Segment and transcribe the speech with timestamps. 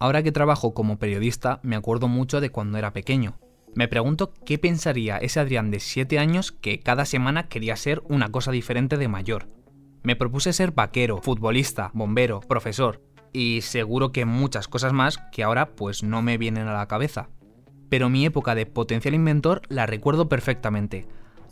[0.00, 3.38] Ahora que trabajo como periodista, me acuerdo mucho de cuando era pequeño.
[3.74, 8.30] Me pregunto qué pensaría ese Adrián de 7 años que cada semana quería ser una
[8.30, 9.48] cosa diferente de mayor.
[10.04, 15.74] Me propuse ser vaquero, futbolista, bombero, profesor y seguro que muchas cosas más que ahora
[15.74, 17.28] pues no me vienen a la cabeza.
[17.88, 21.06] Pero mi época de potencial inventor la recuerdo perfectamente.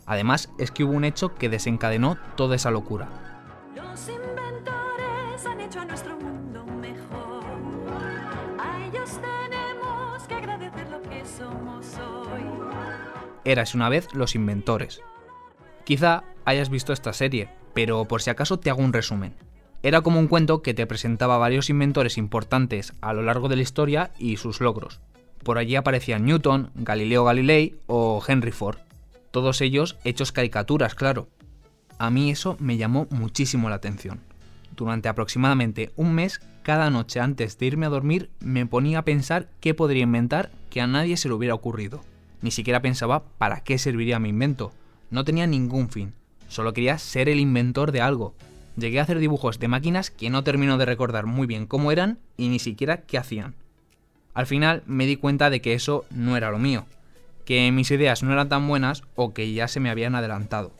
[0.05, 3.36] Además es que hubo un hecho que desencadenó toda esa locura.
[13.47, 14.99] Eras una vez los inventores.
[15.85, 19.35] Quizá hayas visto esta serie, pero por si acaso te hago un resumen.
[19.83, 23.61] Era como un cuento que te presentaba varios inventores importantes a lo largo de la
[23.61, 24.99] historia y sus logros.
[25.45, 28.79] Por allí aparecían Newton, Galileo Galilei o Henry Ford.
[29.31, 31.29] Todos ellos hechos caricaturas, claro.
[31.99, 34.19] A mí eso me llamó muchísimo la atención.
[34.75, 39.47] Durante aproximadamente un mes, cada noche antes de irme a dormir, me ponía a pensar
[39.61, 42.01] qué podría inventar que a nadie se le hubiera ocurrido.
[42.41, 44.71] Ni siquiera pensaba para qué serviría mi invento.
[45.09, 46.13] No tenía ningún fin.
[46.47, 48.33] Solo quería ser el inventor de algo.
[48.77, 52.19] Llegué a hacer dibujos de máquinas que no termino de recordar muy bien cómo eran
[52.37, 53.55] y ni siquiera qué hacían.
[54.33, 56.85] Al final me di cuenta de que eso no era lo mío,
[57.43, 60.71] que mis ideas no eran tan buenas o que ya se me habían adelantado.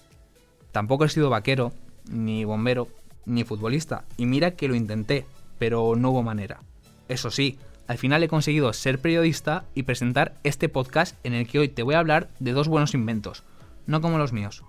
[0.72, 1.73] Tampoco he sido vaquero,
[2.08, 2.88] ni bombero,
[3.25, 5.25] ni futbolista, y mira que lo intenté,
[5.58, 6.59] pero no hubo manera.
[7.08, 11.59] Eso sí, al final he conseguido ser periodista y presentar este podcast en el que
[11.59, 13.44] hoy te voy a hablar de dos buenos inventos,
[13.85, 14.63] no como los míos.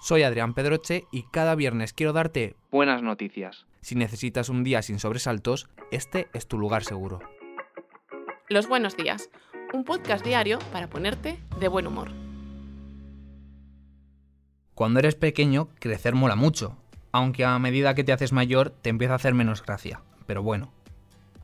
[0.00, 3.66] Soy Adrián Pedroche y cada viernes quiero darte buenas noticias.
[3.80, 7.20] Si necesitas un día sin sobresaltos, este es tu lugar seguro.
[8.48, 9.30] Los buenos días,
[9.72, 12.10] un podcast diario para ponerte de buen humor.
[14.74, 16.76] Cuando eres pequeño, crecer mola mucho,
[17.10, 20.72] aunque a medida que te haces mayor te empieza a hacer menos gracia, pero bueno.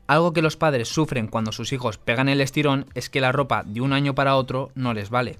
[0.05, 3.63] Algo que los padres sufren cuando sus hijos pegan el estirón es que la ropa
[3.65, 5.39] de un año para otro no les vale.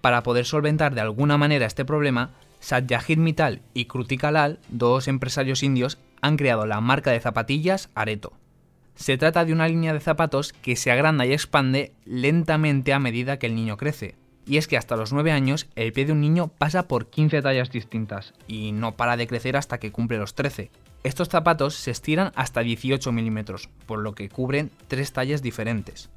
[0.00, 2.30] Para poder solventar de alguna manera este problema,
[2.60, 8.32] Satyajit Mittal y Krutika Lal, dos empresarios indios, han creado la marca de zapatillas Areto.
[8.94, 13.38] Se trata de una línea de zapatos que se agranda y expande lentamente a medida
[13.38, 14.14] que el niño crece.
[14.46, 17.42] Y es que hasta los 9 años el pie de un niño pasa por 15
[17.42, 20.70] tallas distintas y no para de crecer hasta que cumple los 13.
[21.04, 26.10] Estos zapatos se estiran hasta 18 milímetros, por lo que cubren tres tallas diferentes.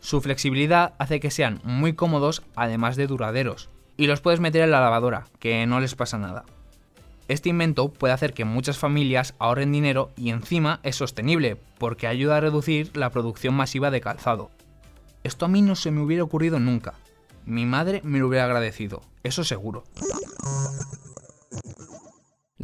[0.00, 4.72] Su flexibilidad hace que sean muy cómodos además de duraderos, y los puedes meter en
[4.72, 6.44] la lavadora, que no les pasa nada.
[7.28, 12.36] Este invento puede hacer que muchas familias ahorren dinero y encima es sostenible, porque ayuda
[12.36, 14.50] a reducir la producción masiva de calzado.
[15.22, 16.94] Esto a mí no se me hubiera ocurrido nunca.
[17.46, 19.84] Mi madre me lo hubiera agradecido, eso seguro.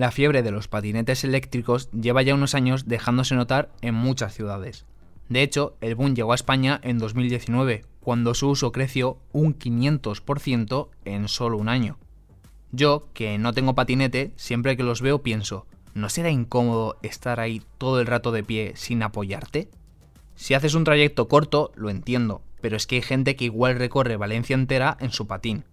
[0.00, 4.86] La fiebre de los patinetes eléctricos lleva ya unos años dejándose notar en muchas ciudades.
[5.28, 10.88] De hecho, el boom llegó a España en 2019, cuando su uso creció un 500%
[11.04, 11.98] en solo un año.
[12.72, 17.60] Yo, que no tengo patinete, siempre que los veo pienso, ¿no será incómodo estar ahí
[17.76, 19.68] todo el rato de pie sin apoyarte?
[20.34, 24.16] Si haces un trayecto corto, lo entiendo, pero es que hay gente que igual recorre
[24.16, 25.64] Valencia entera en su patín.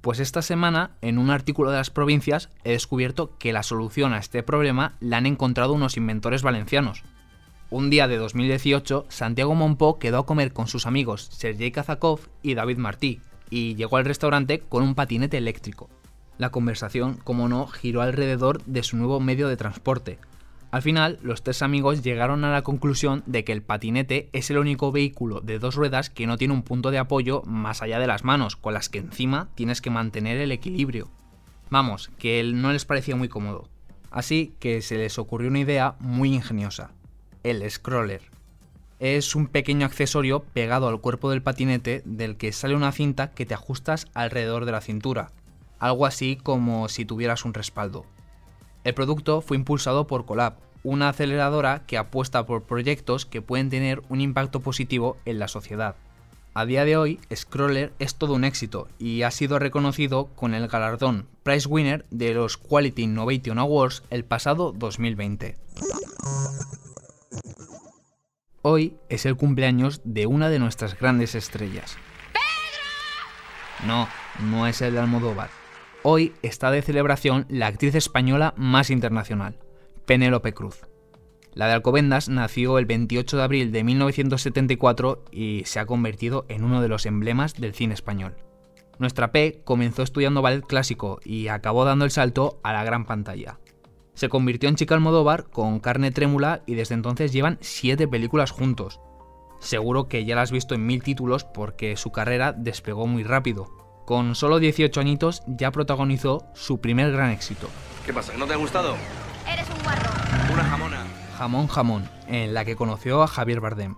[0.00, 4.18] Pues esta semana, en un artículo de las provincias, he descubierto que la solución a
[4.18, 7.02] este problema la han encontrado unos inventores valencianos.
[7.68, 12.54] Un día de 2018, Santiago Monpó quedó a comer con sus amigos Sergei Kazakov y
[12.54, 15.90] David Martí, y llegó al restaurante con un patinete eléctrico.
[16.38, 20.18] La conversación, como no, giró alrededor de su nuevo medio de transporte.
[20.70, 24.58] Al final, los tres amigos llegaron a la conclusión de que el patinete es el
[24.58, 28.06] único vehículo de dos ruedas que no tiene un punto de apoyo más allá de
[28.06, 31.08] las manos, con las que encima tienes que mantener el equilibrio.
[31.70, 33.68] Vamos, que él no les parecía muy cómodo.
[34.12, 36.92] Así que se les ocurrió una idea muy ingeniosa.
[37.42, 38.22] El scroller.
[39.00, 43.46] Es un pequeño accesorio pegado al cuerpo del patinete del que sale una cinta que
[43.46, 45.32] te ajustas alrededor de la cintura,
[45.78, 48.04] algo así como si tuvieras un respaldo.
[48.84, 54.02] El producto fue impulsado por Colab, una aceleradora que apuesta por proyectos que pueden tener
[54.08, 55.96] un impacto positivo en la sociedad.
[56.52, 60.66] A día de hoy, Scroller es todo un éxito y ha sido reconocido con el
[60.66, 65.56] galardón Prize Winner de los Quality Innovation Awards el pasado 2020.
[68.62, 71.96] Hoy es el cumpleaños de una de nuestras grandes estrellas.
[72.32, 73.86] ¡Pedro!
[73.86, 74.08] No,
[74.50, 75.50] no es el de Almodóvar.
[76.02, 79.56] Hoy está de celebración la actriz española más internacional,
[80.10, 80.88] Penélope Cruz.
[81.54, 86.64] La de Alcobendas nació el 28 de abril de 1974 y se ha convertido en
[86.64, 88.34] uno de los emblemas del cine español.
[88.98, 93.60] Nuestra P comenzó estudiando ballet clásico y acabó dando el salto a la gran pantalla.
[94.14, 98.98] Se convirtió en chica Almodóvar con carne trémula y desde entonces llevan 7 películas juntos.
[99.60, 103.68] Seguro que ya la has visto en mil títulos porque su carrera despegó muy rápido.
[104.06, 107.68] Con solo 18 añitos ya protagonizó su primer gran éxito.
[108.04, 108.32] ¿Qué pasa?
[108.36, 108.96] ¿No te ha gustado?
[110.52, 111.06] Una jamona.
[111.38, 113.96] Jamón Jamón, en la que conoció a Javier Bardem.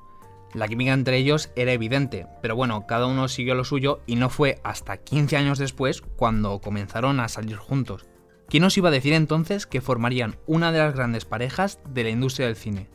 [0.54, 4.28] La química entre ellos era evidente, pero bueno, cada uno siguió lo suyo y no
[4.28, 8.06] fue hasta 15 años después cuando comenzaron a salir juntos.
[8.48, 12.10] ¿Quién os iba a decir entonces que formarían una de las grandes parejas de la
[12.10, 12.90] industria del cine?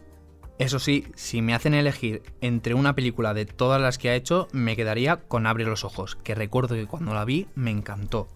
[0.60, 4.48] Eso sí, si me hacen elegir entre una película de todas las que ha hecho,
[4.51, 8.28] me quedaría con Abre los ojos, que recuerdo que cuando la vi me encantó.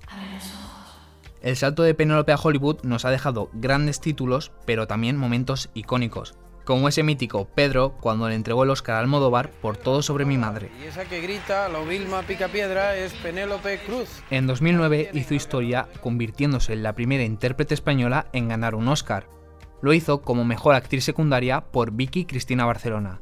[1.41, 6.35] El salto de Penélope a Hollywood nos ha dejado grandes títulos, pero también momentos icónicos,
[6.65, 10.37] como ese mítico Pedro cuando le entregó el Oscar a Almodóvar por Todo sobre mi
[10.37, 10.69] madre.
[10.79, 14.21] Y esa que grita, la Vilma Picapiedra, es Penélope Cruz.
[14.29, 19.27] En 2009 hizo historia convirtiéndose en la primera intérprete española en ganar un Oscar.
[19.81, 23.19] Lo hizo como mejor actriz secundaria por Vicky Cristina Barcelona.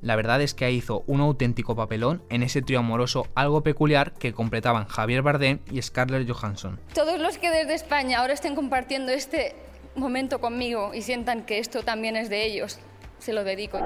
[0.00, 4.32] La verdad es que hizo un auténtico papelón en ese trío amoroso algo peculiar que
[4.32, 6.78] completaban Javier Bardem y Scarlett Johansson.
[6.94, 9.56] Todos los que desde España ahora estén compartiendo este
[9.96, 12.78] momento conmigo y sientan que esto también es de ellos,
[13.18, 13.80] se lo dedico.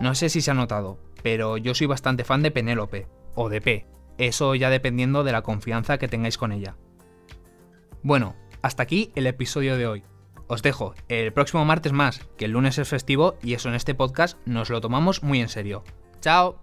[0.00, 3.60] No sé si se ha notado, pero yo soy bastante fan de Penélope, o de
[3.60, 3.86] P,
[4.16, 6.76] eso ya dependiendo de la confianza que tengáis con ella.
[8.02, 10.04] Bueno, hasta aquí el episodio de hoy.
[10.48, 13.94] Os dejo el próximo martes más, que el lunes es festivo y eso en este
[13.94, 15.84] podcast nos lo tomamos muy en serio.
[16.20, 16.62] ¡Chao!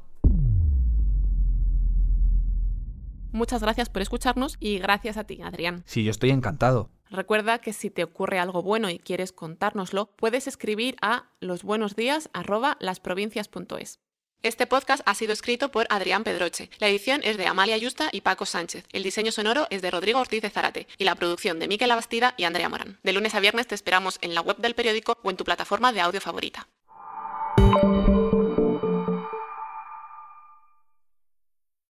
[3.32, 5.84] Muchas gracias por escucharnos y gracias a ti, Adrián.
[5.86, 6.90] Sí, yo estoy encantado.
[7.12, 14.00] Recuerda que si te ocurre algo bueno y quieres contárnoslo, puedes escribir a losbuenosdías@lasprovincias.es.
[14.44, 16.70] Este podcast ha sido escrito por Adrián Pedroche.
[16.78, 18.86] La edición es de Amalia Yusta y Paco Sánchez.
[18.92, 22.36] El diseño sonoro es de Rodrigo Ortiz de Zarate y la producción de Miquel Abastida
[22.38, 23.00] y Andrea Morán.
[23.04, 25.92] De lunes a viernes te esperamos en la web del periódico o en tu plataforma
[25.94, 26.68] de audio favorita.